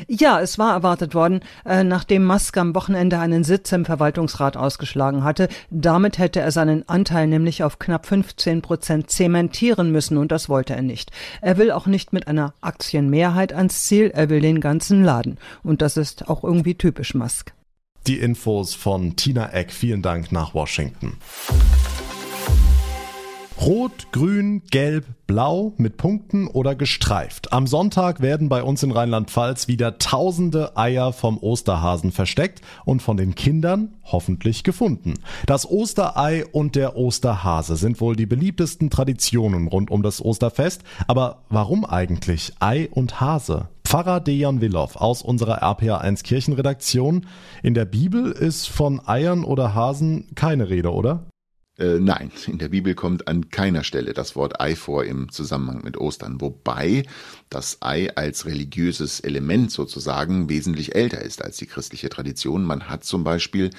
Ja, 0.08 0.40
es 0.42 0.60
war 0.60 0.74
erwartet 0.74 1.16
worden, 1.16 1.42
äh, 1.66 1.84
nachdem 1.84 2.26
Musk 2.26 2.56
am 2.58 2.76
Wochenende 2.76 3.20
einen 3.20 3.44
Sitz 3.44 3.72
im 3.72 3.86
Verwaltungsrat 3.86 4.56
ausgeschlagen 4.56 5.24
hatte. 5.24 5.48
Damit 5.72 6.20
hätte 6.20 6.40
er 6.40 6.52
seinen 6.52 6.88
Anteil 6.88 7.28
nämlich 7.28 7.64
auf 7.64 7.80
knapp 7.80 8.06
15 8.06 8.62
Prozent 8.62 9.10
zementieren 9.10 9.92
müssen 9.92 10.18
und 10.18 10.32
das 10.32 10.50
wollte 10.50 10.76
er 10.76 10.82
nicht. 10.82 11.12
Er 11.42 11.58
will 11.58 11.72
auch 11.72 11.88
nicht 11.88 12.14
mit 12.14 12.28
einer 12.28 12.54
Aktienmehrheit 12.62 13.54
ans 13.54 13.86
Ziel, 13.86 14.12
er 14.14 14.30
will 14.30 14.42
den 14.42 14.62
ganzen 14.62 15.04
Laden. 15.04 15.38
Und 15.64 15.82
das 15.82 15.98
ist 15.98 16.30
auch 16.30 16.44
irgendwie 16.44 16.76
typisch 16.76 17.16
Musk. 17.16 17.54
Die 18.06 18.20
Infos 18.20 18.74
von 18.74 19.16
Tina 19.16 19.52
Eck. 19.52 19.72
Vielen 19.72 20.02
Dank 20.02 20.32
nach 20.32 20.54
Washington. 20.54 21.18
Rot, 23.60 24.12
Grün, 24.12 24.62
Gelb, 24.70 25.06
Blau 25.26 25.74
mit 25.78 25.98
Punkten 25.98 26.48
oder 26.48 26.76
gestreift. 26.76 27.52
Am 27.52 27.66
Sonntag 27.66 28.22
werden 28.22 28.50
bei 28.50 28.62
uns 28.62 28.84
in 28.84 28.92
Rheinland-Pfalz 28.92 29.68
wieder 29.68 29.98
tausende 29.98 30.78
Eier 30.78 31.12
vom 31.12 31.38
Osterhasen 31.40 32.12
versteckt 32.12 32.62
und 32.86 33.02
von 33.02 33.18
den 33.18 33.36
Kindern 33.36 33.96
hoffentlich 34.04 34.64
gefunden. 34.64 35.16
Das 35.48 35.70
Osterei 35.70 36.46
und 36.46 36.76
der 36.76 36.96
Osterhase 36.96 37.76
sind 37.78 38.00
wohl 38.00 38.16
die 38.16 38.28
beliebtesten 38.28 38.90
Traditionen 38.90 39.68
rund 39.68 39.90
um 39.90 40.04
das 40.04 40.24
Osterfest. 40.24 40.84
Aber 41.08 41.44
warum 41.50 41.84
eigentlich 41.84 42.54
Ei 42.60 42.88
und 42.92 43.20
Hase? 43.20 43.70
Pfarrer 43.84 44.20
Dejan 44.20 44.62
Willow 44.62 44.90
aus 44.96 45.22
unserer 45.22 45.64
RPA1 45.64 46.24
Kirchenredaktion. 46.24 47.26
In 47.64 47.74
der 47.74 47.86
Bibel 47.86 48.32
ist 48.32 48.68
von 48.70 49.06
Eiern 49.06 49.44
oder 49.44 49.74
Hasen 49.74 50.28
keine 50.36 50.70
Rede, 50.70 50.94
oder? 50.94 51.24
Äh, 51.80 52.00
nein, 52.00 52.32
in 52.48 52.58
der 52.58 52.70
Bibel 52.70 52.96
kommt 52.96 53.28
an 53.28 53.50
keiner 53.50 53.84
Stelle 53.84 54.14
das 54.14 54.36
Wort 54.36 54.60
Ei 54.60 54.76
vor 54.76 55.06
im 55.06 55.32
Zusammenhang 55.32 55.84
mit 55.84 55.98
Ostern, 55.98 56.42
wobei 56.42 57.04
das 57.52 57.78
Ei 57.82 58.10
als 58.16 58.46
religiöses 58.46 59.20
Element 59.20 59.72
sozusagen 59.72 60.50
wesentlich 60.50 60.96
älter 60.96 61.22
ist 61.22 61.44
als 61.44 61.58
die 61.58 61.68
christliche 61.68 62.10
Tradition. 62.10 62.64
Man 62.64 62.90
hat 62.90 63.04
zum 63.04 63.24
Beispiel 63.24 63.70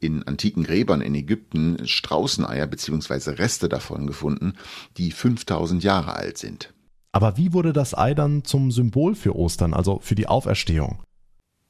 in 0.00 0.22
antiken 0.24 0.64
Gräbern 0.64 1.00
in 1.00 1.14
Ägypten 1.14 1.78
Straußeneier 1.86 2.66
bzw. 2.66 3.30
Reste 3.30 3.70
davon 3.70 4.06
gefunden, 4.06 4.52
die 4.98 5.10
5000 5.10 5.82
Jahre 5.82 6.14
alt 6.14 6.36
sind. 6.36 6.74
Aber 7.12 7.38
wie 7.38 7.54
wurde 7.54 7.72
das 7.72 7.96
Ei 7.96 8.12
dann 8.12 8.44
zum 8.44 8.70
Symbol 8.70 9.14
für 9.14 9.34
Ostern, 9.34 9.72
also 9.72 9.98
für 10.00 10.14
die 10.14 10.26
Auferstehung? 10.26 10.98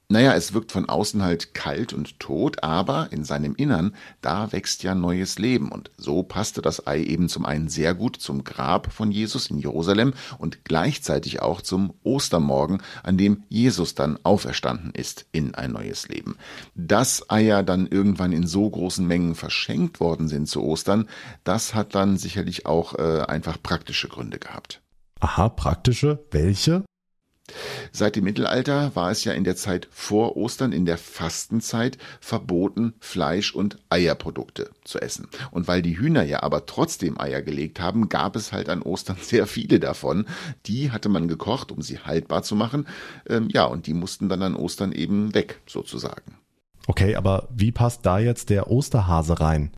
Naja, 0.09 0.35
es 0.35 0.55
wirkt 0.55 0.71
von 0.71 0.89
außen 0.89 1.25
halt 1.25 1.53
kalt 1.53 1.93
und 1.93 2.21
tot, 2.21 2.63
aber 2.63 3.09
in 3.11 3.25
seinem 3.25 3.57
Innern, 3.57 3.93
da 4.21 4.53
wächst 4.53 4.85
ja 4.85 4.95
neues 4.95 5.41
Leben. 5.41 5.73
Und 5.73 5.91
so 5.97 6.23
passte 6.23 6.63
das 6.63 6.87
Ei 6.87 7.03
eben 7.03 7.29
zum 7.29 7.45
einen 7.45 7.69
sehr 7.69 7.93
gut 7.93 8.17
zum 8.17 8.45
Grab 8.45 8.93
von 8.93 9.11
Jesus 9.11 9.51
in 9.51 9.59
Jerusalem 9.59 10.15
und 10.39 10.65
gleichzeitig 10.65 11.43
auch 11.43 11.61
zum 11.61 11.93
Ostermorgen, 12.05 12.83
an 13.03 13.19
dem 13.19 13.43
Jesus 13.49 13.97
dann 13.97 14.17
auferstanden 14.23 14.93
ist 14.93 15.27
in 15.33 15.57
ein 15.57 15.73
neues 15.73 16.07
Leben. 16.07 16.37
Dass 16.77 17.29
Eier 17.29 17.65
dann 17.65 17.89
irgendwann 17.89 18.31
in 18.31 18.47
so 18.47 18.71
großen 18.71 19.05
Mengen 19.05 19.35
verschenkt 19.35 19.99
worden 19.99 20.29
sind 20.29 20.47
zu 20.47 20.63
Ostern, 20.63 21.09
das 21.43 21.75
hat 21.75 21.97
dann 21.97 22.17
sicherlich 22.17 22.65
auch 22.65 22.95
äh, 22.95 23.23
einfach 23.27 23.61
praktische 23.61 24.07
Gründe 24.07 24.39
gehabt. 24.39 24.81
Aha, 25.19 25.49
praktische. 25.49 26.25
Welche? 26.31 26.85
Seit 27.93 28.16
dem 28.16 28.25
Mittelalter 28.25 28.95
war 28.95 29.11
es 29.11 29.25
ja 29.25 29.33
in 29.33 29.45
der 29.45 29.57
Zeit 29.57 29.88
vor 29.90 30.37
Ostern, 30.37 30.73
in 30.73 30.87
der 30.87 30.99
Fastenzeit, 30.99 31.99
verboten, 32.21 32.95
Fleisch 33.00 33.55
und 33.55 33.78
Eierprodukte 33.88 34.71
zu 34.85 35.00
essen. 35.00 35.28
Und 35.50 35.69
weil 35.69 35.83
die 35.83 35.99
Hühner 35.99 36.23
ja 36.23 36.43
aber 36.43 36.66
trotzdem 36.66 37.21
Eier 37.21 37.43
gelegt 37.43 37.81
haben, 37.81 38.09
gab 38.09 38.37
es 38.37 38.52
halt 38.52 38.69
an 38.69 38.83
Ostern 38.83 39.16
sehr 39.21 39.47
viele 39.47 39.81
davon. 39.81 40.26
Die 40.66 40.90
hatte 40.90 41.09
man 41.09 41.28
gekocht, 41.28 41.73
um 41.73 41.83
sie 41.83 41.99
haltbar 41.99 42.43
zu 42.43 42.57
machen. 42.57 42.87
Ähm, 43.28 43.49
ja, 43.50 43.64
und 43.64 43.87
die 43.87 43.95
mussten 43.95 44.28
dann 44.28 44.43
an 44.43 44.57
Ostern 44.57 44.93
eben 44.93 45.35
weg, 45.35 45.61
sozusagen. 45.66 46.38
Okay, 46.87 47.16
aber 47.16 47.49
wie 47.52 47.73
passt 47.73 48.07
da 48.07 48.19
jetzt 48.19 48.50
der 48.50 48.71
Osterhase 48.71 49.40
rein? 49.40 49.73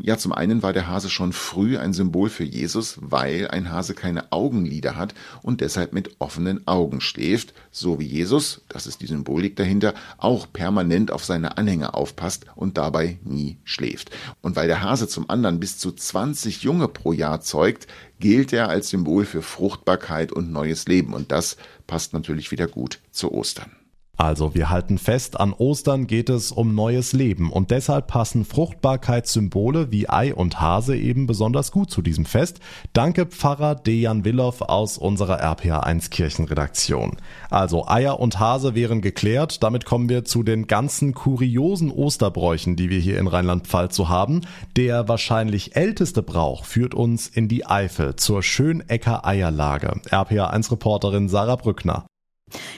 Ja, 0.00 0.16
zum 0.16 0.32
einen 0.32 0.62
war 0.62 0.72
der 0.72 0.88
Hase 0.88 1.10
schon 1.10 1.34
früh 1.34 1.76
ein 1.76 1.92
Symbol 1.92 2.30
für 2.30 2.44
Jesus, 2.44 2.96
weil 3.02 3.48
ein 3.48 3.70
Hase 3.70 3.92
keine 3.92 4.32
Augenlider 4.32 4.96
hat 4.96 5.14
und 5.42 5.60
deshalb 5.60 5.92
mit 5.92 6.16
offenen 6.18 6.66
Augen 6.66 7.02
schläft, 7.02 7.52
so 7.70 8.00
wie 8.00 8.06
Jesus, 8.06 8.62
das 8.68 8.86
ist 8.86 9.02
die 9.02 9.06
Symbolik 9.06 9.54
dahinter, 9.56 9.92
auch 10.16 10.50
permanent 10.50 11.10
auf 11.10 11.24
seine 11.24 11.58
Anhänger 11.58 11.94
aufpasst 11.94 12.46
und 12.54 12.78
dabei 12.78 13.18
nie 13.22 13.58
schläft. 13.64 14.10
Und 14.40 14.56
weil 14.56 14.66
der 14.66 14.82
Hase 14.82 15.08
zum 15.08 15.28
anderen 15.28 15.60
bis 15.60 15.76
zu 15.76 15.92
20 15.92 16.62
Junge 16.62 16.88
pro 16.88 17.12
Jahr 17.12 17.42
zeugt, 17.42 17.86
gilt 18.18 18.54
er 18.54 18.70
als 18.70 18.88
Symbol 18.88 19.26
für 19.26 19.42
Fruchtbarkeit 19.42 20.32
und 20.32 20.52
neues 20.52 20.86
Leben 20.86 21.12
und 21.12 21.32
das 21.32 21.58
passt 21.86 22.14
natürlich 22.14 22.50
wieder 22.50 22.66
gut 22.66 23.00
zu 23.10 23.30
Ostern. 23.30 23.81
Also 24.22 24.54
wir 24.54 24.70
halten 24.70 24.98
fest, 24.98 25.40
an 25.40 25.52
Ostern 25.52 26.06
geht 26.06 26.30
es 26.30 26.52
um 26.52 26.76
neues 26.76 27.12
Leben 27.12 27.50
und 27.50 27.72
deshalb 27.72 28.06
passen 28.06 28.44
Fruchtbarkeitssymbole 28.44 29.90
wie 29.90 30.08
Ei 30.08 30.32
und 30.32 30.60
Hase 30.60 30.96
eben 30.96 31.26
besonders 31.26 31.72
gut 31.72 31.90
zu 31.90 32.02
diesem 32.02 32.24
Fest. 32.24 32.60
Danke 32.92 33.26
Pfarrer 33.26 33.74
Dejan 33.74 34.24
Willow 34.24 34.54
aus 34.60 34.96
unserer 34.96 35.42
RPA1 35.42 36.10
Kirchenredaktion. 36.10 37.16
Also 37.50 37.88
Eier 37.88 38.20
und 38.20 38.38
Hase 38.38 38.76
wären 38.76 39.00
geklärt, 39.00 39.64
damit 39.64 39.86
kommen 39.86 40.08
wir 40.08 40.24
zu 40.24 40.44
den 40.44 40.68
ganzen 40.68 41.14
kuriosen 41.14 41.90
Osterbräuchen, 41.90 42.76
die 42.76 42.90
wir 42.90 43.00
hier 43.00 43.18
in 43.18 43.26
Rheinland-Pfalz 43.26 43.96
so 43.96 44.08
haben. 44.08 44.42
Der 44.76 45.08
wahrscheinlich 45.08 45.74
älteste 45.74 46.22
Brauch 46.22 46.64
führt 46.64 46.94
uns 46.94 47.26
in 47.26 47.48
die 47.48 47.66
Eifel 47.66 48.14
zur 48.14 48.44
Schönecker 48.44 49.26
Eierlage. 49.26 50.00
RPA1 50.10 50.70
Reporterin 50.70 51.28
Sarah 51.28 51.56
Brückner. 51.56 52.04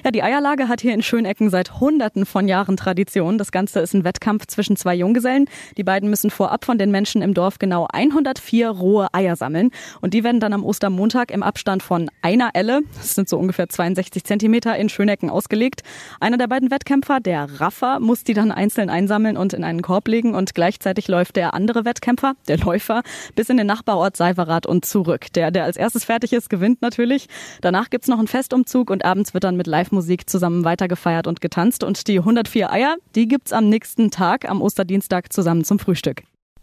Ja, 0.05 0.11
die 0.11 0.23
Eierlage 0.23 0.69
hat 0.69 0.83
hier 0.83 0.93
in 0.93 1.03
Schönecken 1.03 1.49
seit 1.49 1.81
Hunderten 1.81 2.27
von 2.27 2.47
Jahren 2.47 2.77
Tradition. 2.77 3.39
Das 3.39 3.53
Ganze 3.53 3.81
ist 3.81 3.95
ein 3.95 4.05
Wettkampf 4.05 4.47
zwischen 4.47 4.77
zwei 4.77 4.95
Junggesellen. 4.95 5.47
Die 5.79 5.83
beiden 5.83 6.11
müssen 6.11 6.29
vorab 6.29 6.67
von 6.67 6.77
den 6.77 6.91
Menschen 6.91 7.23
im 7.23 7.33
Dorf 7.33 7.59
genau 7.59 7.89
104 7.91 8.69
rohe 8.69 9.09
Eier 9.15 9.35
sammeln. 9.35 9.71
Und 10.03 10.13
die 10.13 10.23
werden 10.23 10.41
dann 10.41 10.53
am 10.53 10.63
Ostermontag 10.63 11.31
im 11.31 11.43
Abstand 11.43 11.83
von 11.83 12.11
einer 12.21 12.51
Elle, 12.53 12.83
das 12.95 13.15
sind 13.15 13.31
so 13.31 13.39
ungefähr 13.39 13.71
62 13.71 14.25
Zentimeter, 14.25 14.77
in 14.77 14.91
Schönecken 14.91 15.31
ausgelegt. 15.31 15.83
Einer 16.21 16.37
der 16.37 16.49
beiden 16.49 16.71
Wettkämpfer, 16.71 17.21
der 17.21 17.59
Raffer, 17.59 17.99
muss 17.99 18.25
die 18.25 18.35
dann 18.35 18.53
einzeln 18.53 18.91
einsammeln 18.91 19.39
und 19.39 19.55
in 19.55 19.65
einen 19.65 19.81
Korb 19.81 20.07
legen. 20.09 20.35
Und 20.35 20.55
gleichzeitig 20.55 21.09
läuft 21.09 21.37
der 21.37 21.55
andere 21.55 21.87
Wettkämpfer, 21.87 22.35
der 22.47 22.59
Läufer, 22.59 23.03
bis 23.37 23.49
in 23.49 23.57
den 23.57 23.67
Nachbarort 23.67 24.19
Seiverath 24.19 24.67
und 24.67 24.85
zurück. 24.85 25.33
Der, 25.33 25.51
der 25.51 25.65
als 25.65 25.79
erstes 25.79 26.05
fertig 26.05 26.35
ist, 26.35 26.51
gewinnt 26.51 26.83
natürlich. 26.83 27.27
Danach 27.63 27.89
gibt's 27.89 28.09
noch 28.09 28.19
einen 28.19 28.29
Festumzug 28.29 28.91
und 28.91 29.03
abends 29.03 29.33
wird 29.33 29.45
dann 29.45 29.57
mit 29.57 29.65
mit 29.65 29.73
Live-Musik 29.95 30.29
zusammen 30.29 30.65
weitergefeiert 30.65 31.27
und 31.27 31.41
getanzt. 31.41 31.85
Und 31.85 32.09
die 32.09 32.19
104 32.19 32.71
Eier, 32.71 32.97
die 33.15 33.29
gibt's 33.29 33.53
am 33.53 33.69
nächsten 33.69 34.11
Tag, 34.11 34.49
am 34.49 34.61
Osterdienstag, 34.61 35.33
zusammen 35.33 35.65
zum 35.65 35.79
Frühstück. 35.79 36.23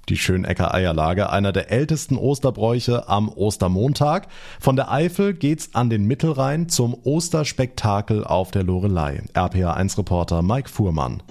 Die 0.10 0.18
Schönecker 0.18 0.74
Eierlage, 0.74 1.30
einer 1.30 1.52
der 1.54 1.72
ältesten 1.72 2.18
Osterbräuche 2.18 3.08
am 3.08 3.30
Ostermontag. 3.30 4.28
Von 4.60 4.76
der 4.76 4.92
Eifel 4.92 5.34
geht's 5.34 5.74
an 5.74 5.90
den 5.90 6.06
Mittelrhein 6.06 6.68
zum 6.70 6.96
Osterspektakel 7.04 8.26
auf 8.26 8.52
der 8.52 8.64
Lorelei. 8.64 9.22
RPA1-Reporter 9.34 10.42
Mike 10.42 10.70
Fuhrmann. 10.70 11.24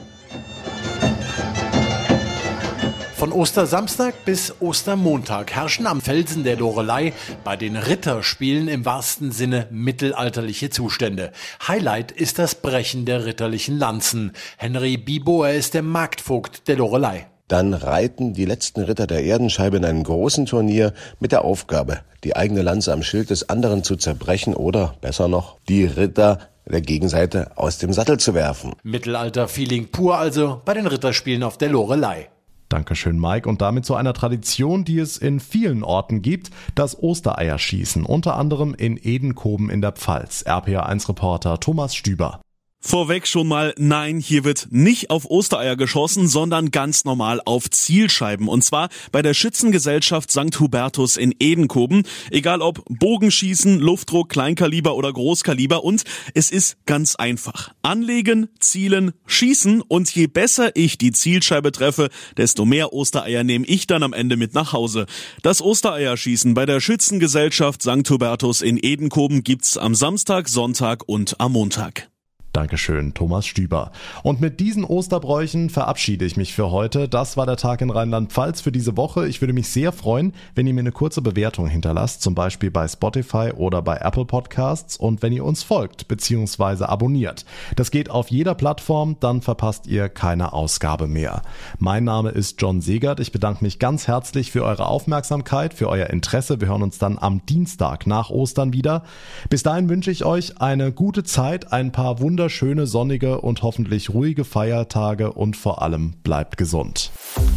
Von 3.30 3.38
Ostersamstag 3.42 4.24
bis 4.24 4.56
Ostermontag 4.58 5.52
herrschen 5.52 5.86
am 5.86 6.00
Felsen 6.00 6.42
der 6.42 6.56
Lorelei 6.56 7.12
bei 7.44 7.56
den 7.56 7.76
Ritterspielen 7.76 8.66
im 8.66 8.84
wahrsten 8.84 9.30
Sinne 9.30 9.68
mittelalterliche 9.70 10.70
Zustände. 10.70 11.30
Highlight 11.68 12.10
ist 12.10 12.40
das 12.40 12.56
Brechen 12.56 13.04
der 13.04 13.26
ritterlichen 13.26 13.78
Lanzen. 13.78 14.32
Henry 14.56 14.96
Biboer 14.96 15.50
ist 15.50 15.74
der 15.74 15.82
Marktvogt 15.82 16.66
der 16.66 16.78
Lorelei. 16.78 17.28
Dann 17.46 17.72
reiten 17.72 18.32
die 18.32 18.46
letzten 18.46 18.80
Ritter 18.80 19.06
der 19.06 19.22
Erdenscheibe 19.22 19.76
in 19.76 19.84
einem 19.84 20.02
großen 20.02 20.46
Turnier 20.46 20.92
mit 21.20 21.30
der 21.30 21.44
Aufgabe, 21.44 22.00
die 22.24 22.34
eigene 22.34 22.62
Lanze 22.62 22.92
am 22.92 23.04
Schild 23.04 23.30
des 23.30 23.48
anderen 23.48 23.84
zu 23.84 23.94
zerbrechen 23.94 24.56
oder, 24.56 24.96
besser 25.00 25.28
noch, 25.28 25.56
die 25.68 25.84
Ritter 25.84 26.40
der 26.66 26.80
Gegenseite 26.80 27.52
aus 27.54 27.78
dem 27.78 27.92
Sattel 27.92 28.18
zu 28.18 28.34
werfen. 28.34 28.72
Mittelalter-Feeling 28.82 29.92
pur 29.92 30.18
also 30.18 30.60
bei 30.64 30.74
den 30.74 30.88
Ritterspielen 30.88 31.44
auf 31.44 31.58
der 31.58 31.68
Lorelei. 31.68 32.28
Dankeschön, 32.70 33.18
Mike. 33.18 33.48
Und 33.48 33.60
damit 33.60 33.84
zu 33.84 33.94
einer 33.96 34.14
Tradition, 34.14 34.84
die 34.84 34.98
es 34.98 35.18
in 35.18 35.40
vielen 35.40 35.82
Orten 35.82 36.22
gibt, 36.22 36.50
das 36.74 37.02
Ostereierschießen, 37.02 38.06
unter 38.06 38.36
anderem 38.36 38.74
in 38.74 38.98
Edenkoben 39.02 39.68
in 39.68 39.82
der 39.82 39.92
Pfalz. 39.92 40.44
RPA1-Reporter 40.46 41.60
Thomas 41.60 41.94
Stüber. 41.94 42.40
Vorweg 42.82 43.26
schon 43.26 43.46
mal, 43.46 43.74
nein, 43.76 44.20
hier 44.20 44.42
wird 44.42 44.68
nicht 44.70 45.10
auf 45.10 45.26
Ostereier 45.30 45.76
geschossen, 45.76 46.26
sondern 46.28 46.70
ganz 46.70 47.04
normal 47.04 47.42
auf 47.44 47.68
Zielscheiben. 47.68 48.48
Und 48.48 48.64
zwar 48.64 48.88
bei 49.12 49.20
der 49.20 49.34
Schützengesellschaft 49.34 50.30
St. 50.30 50.58
Hubertus 50.58 51.18
in 51.18 51.34
Edenkoben. 51.38 52.04
Egal 52.30 52.62
ob 52.62 52.82
Bogenschießen, 52.88 53.78
Luftdruck, 53.78 54.30
Kleinkaliber 54.30 54.96
oder 54.96 55.12
Großkaliber. 55.12 55.84
Und 55.84 56.04
es 56.32 56.50
ist 56.50 56.78
ganz 56.86 57.16
einfach. 57.16 57.74
Anlegen, 57.82 58.48
zielen, 58.60 59.12
schießen. 59.26 59.82
Und 59.82 60.14
je 60.14 60.26
besser 60.26 60.74
ich 60.74 60.96
die 60.96 61.12
Zielscheibe 61.12 61.72
treffe, 61.72 62.08
desto 62.38 62.64
mehr 62.64 62.94
Ostereier 62.94 63.44
nehme 63.44 63.66
ich 63.66 63.86
dann 63.86 64.02
am 64.02 64.14
Ende 64.14 64.38
mit 64.38 64.54
nach 64.54 64.72
Hause. 64.72 65.04
Das 65.42 65.60
Ostereierschießen 65.60 66.54
bei 66.54 66.64
der 66.64 66.80
Schützengesellschaft 66.80 67.82
St. 67.82 68.08
Hubertus 68.08 68.62
in 68.62 68.78
Edenkoben 68.80 69.44
gibt's 69.44 69.76
am 69.76 69.94
Samstag, 69.94 70.48
Sonntag 70.48 71.06
und 71.06 71.38
am 71.40 71.52
Montag. 71.52 72.10
Dankeschön, 72.52 73.14
Thomas 73.14 73.46
Stüber. 73.46 73.92
Und 74.24 74.40
mit 74.40 74.58
diesen 74.58 74.84
Osterbräuchen 74.84 75.70
verabschiede 75.70 76.24
ich 76.24 76.36
mich 76.36 76.52
für 76.52 76.72
heute. 76.72 77.08
Das 77.08 77.36
war 77.36 77.46
der 77.46 77.56
Tag 77.56 77.80
in 77.80 77.90
Rheinland-Pfalz 77.90 78.60
für 78.60 78.72
diese 78.72 78.96
Woche. 78.96 79.28
Ich 79.28 79.40
würde 79.40 79.52
mich 79.52 79.68
sehr 79.68 79.92
freuen, 79.92 80.32
wenn 80.56 80.66
ihr 80.66 80.74
mir 80.74 80.80
eine 80.80 80.90
kurze 80.90 81.22
Bewertung 81.22 81.68
hinterlasst, 81.68 82.22
zum 82.22 82.34
Beispiel 82.34 82.72
bei 82.72 82.88
Spotify 82.88 83.52
oder 83.56 83.82
bei 83.82 83.98
Apple 83.98 84.24
Podcasts 84.24 84.96
und 84.96 85.22
wenn 85.22 85.32
ihr 85.32 85.44
uns 85.44 85.62
folgt 85.62 86.08
bzw. 86.08 86.86
abonniert. 86.86 87.44
Das 87.76 87.92
geht 87.92 88.10
auf 88.10 88.32
jeder 88.32 88.56
Plattform, 88.56 89.16
dann 89.20 89.42
verpasst 89.42 89.86
ihr 89.86 90.08
keine 90.08 90.52
Ausgabe 90.52 91.06
mehr. 91.06 91.42
Mein 91.78 92.02
Name 92.02 92.30
ist 92.30 92.60
John 92.60 92.80
Segert. 92.80 93.20
Ich 93.20 93.30
bedanke 93.30 93.62
mich 93.62 93.78
ganz 93.78 94.08
herzlich 94.08 94.50
für 94.50 94.64
eure 94.64 94.86
Aufmerksamkeit, 94.86 95.72
für 95.72 95.88
euer 95.88 96.08
Interesse. 96.10 96.60
Wir 96.60 96.66
hören 96.66 96.82
uns 96.82 96.98
dann 96.98 97.16
am 97.16 97.46
Dienstag 97.46 98.08
nach 98.08 98.28
Ostern 98.28 98.72
wieder. 98.72 99.04
Bis 99.50 99.62
dahin 99.62 99.88
wünsche 99.88 100.10
ich 100.10 100.24
euch 100.24 100.60
eine 100.60 100.90
gute 100.90 101.22
Zeit, 101.22 101.72
ein 101.72 101.92
paar 101.92 102.18
wunderbare 102.18 102.39
wunderschöne, 102.40 102.86
sonnige 102.86 103.42
und 103.42 103.62
hoffentlich 103.62 104.08
ruhige 104.08 104.46
Feiertage 104.46 105.30
und 105.30 105.58
vor 105.58 105.82
allem 105.82 106.14
bleibt 106.22 106.56
gesund. 106.56 107.10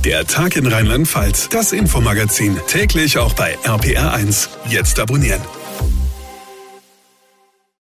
Der 0.03 0.27
Tag 0.27 0.57
in 0.57 0.67
Rheinland-Pfalz, 0.67 1.47
das 1.47 1.71
Infomagazin, 1.71 2.57
täglich 2.67 3.17
auch 3.17 3.31
bei 3.33 3.55
RPR1. 3.63 4.49
Jetzt 4.69 4.99
abonnieren. 4.99 5.39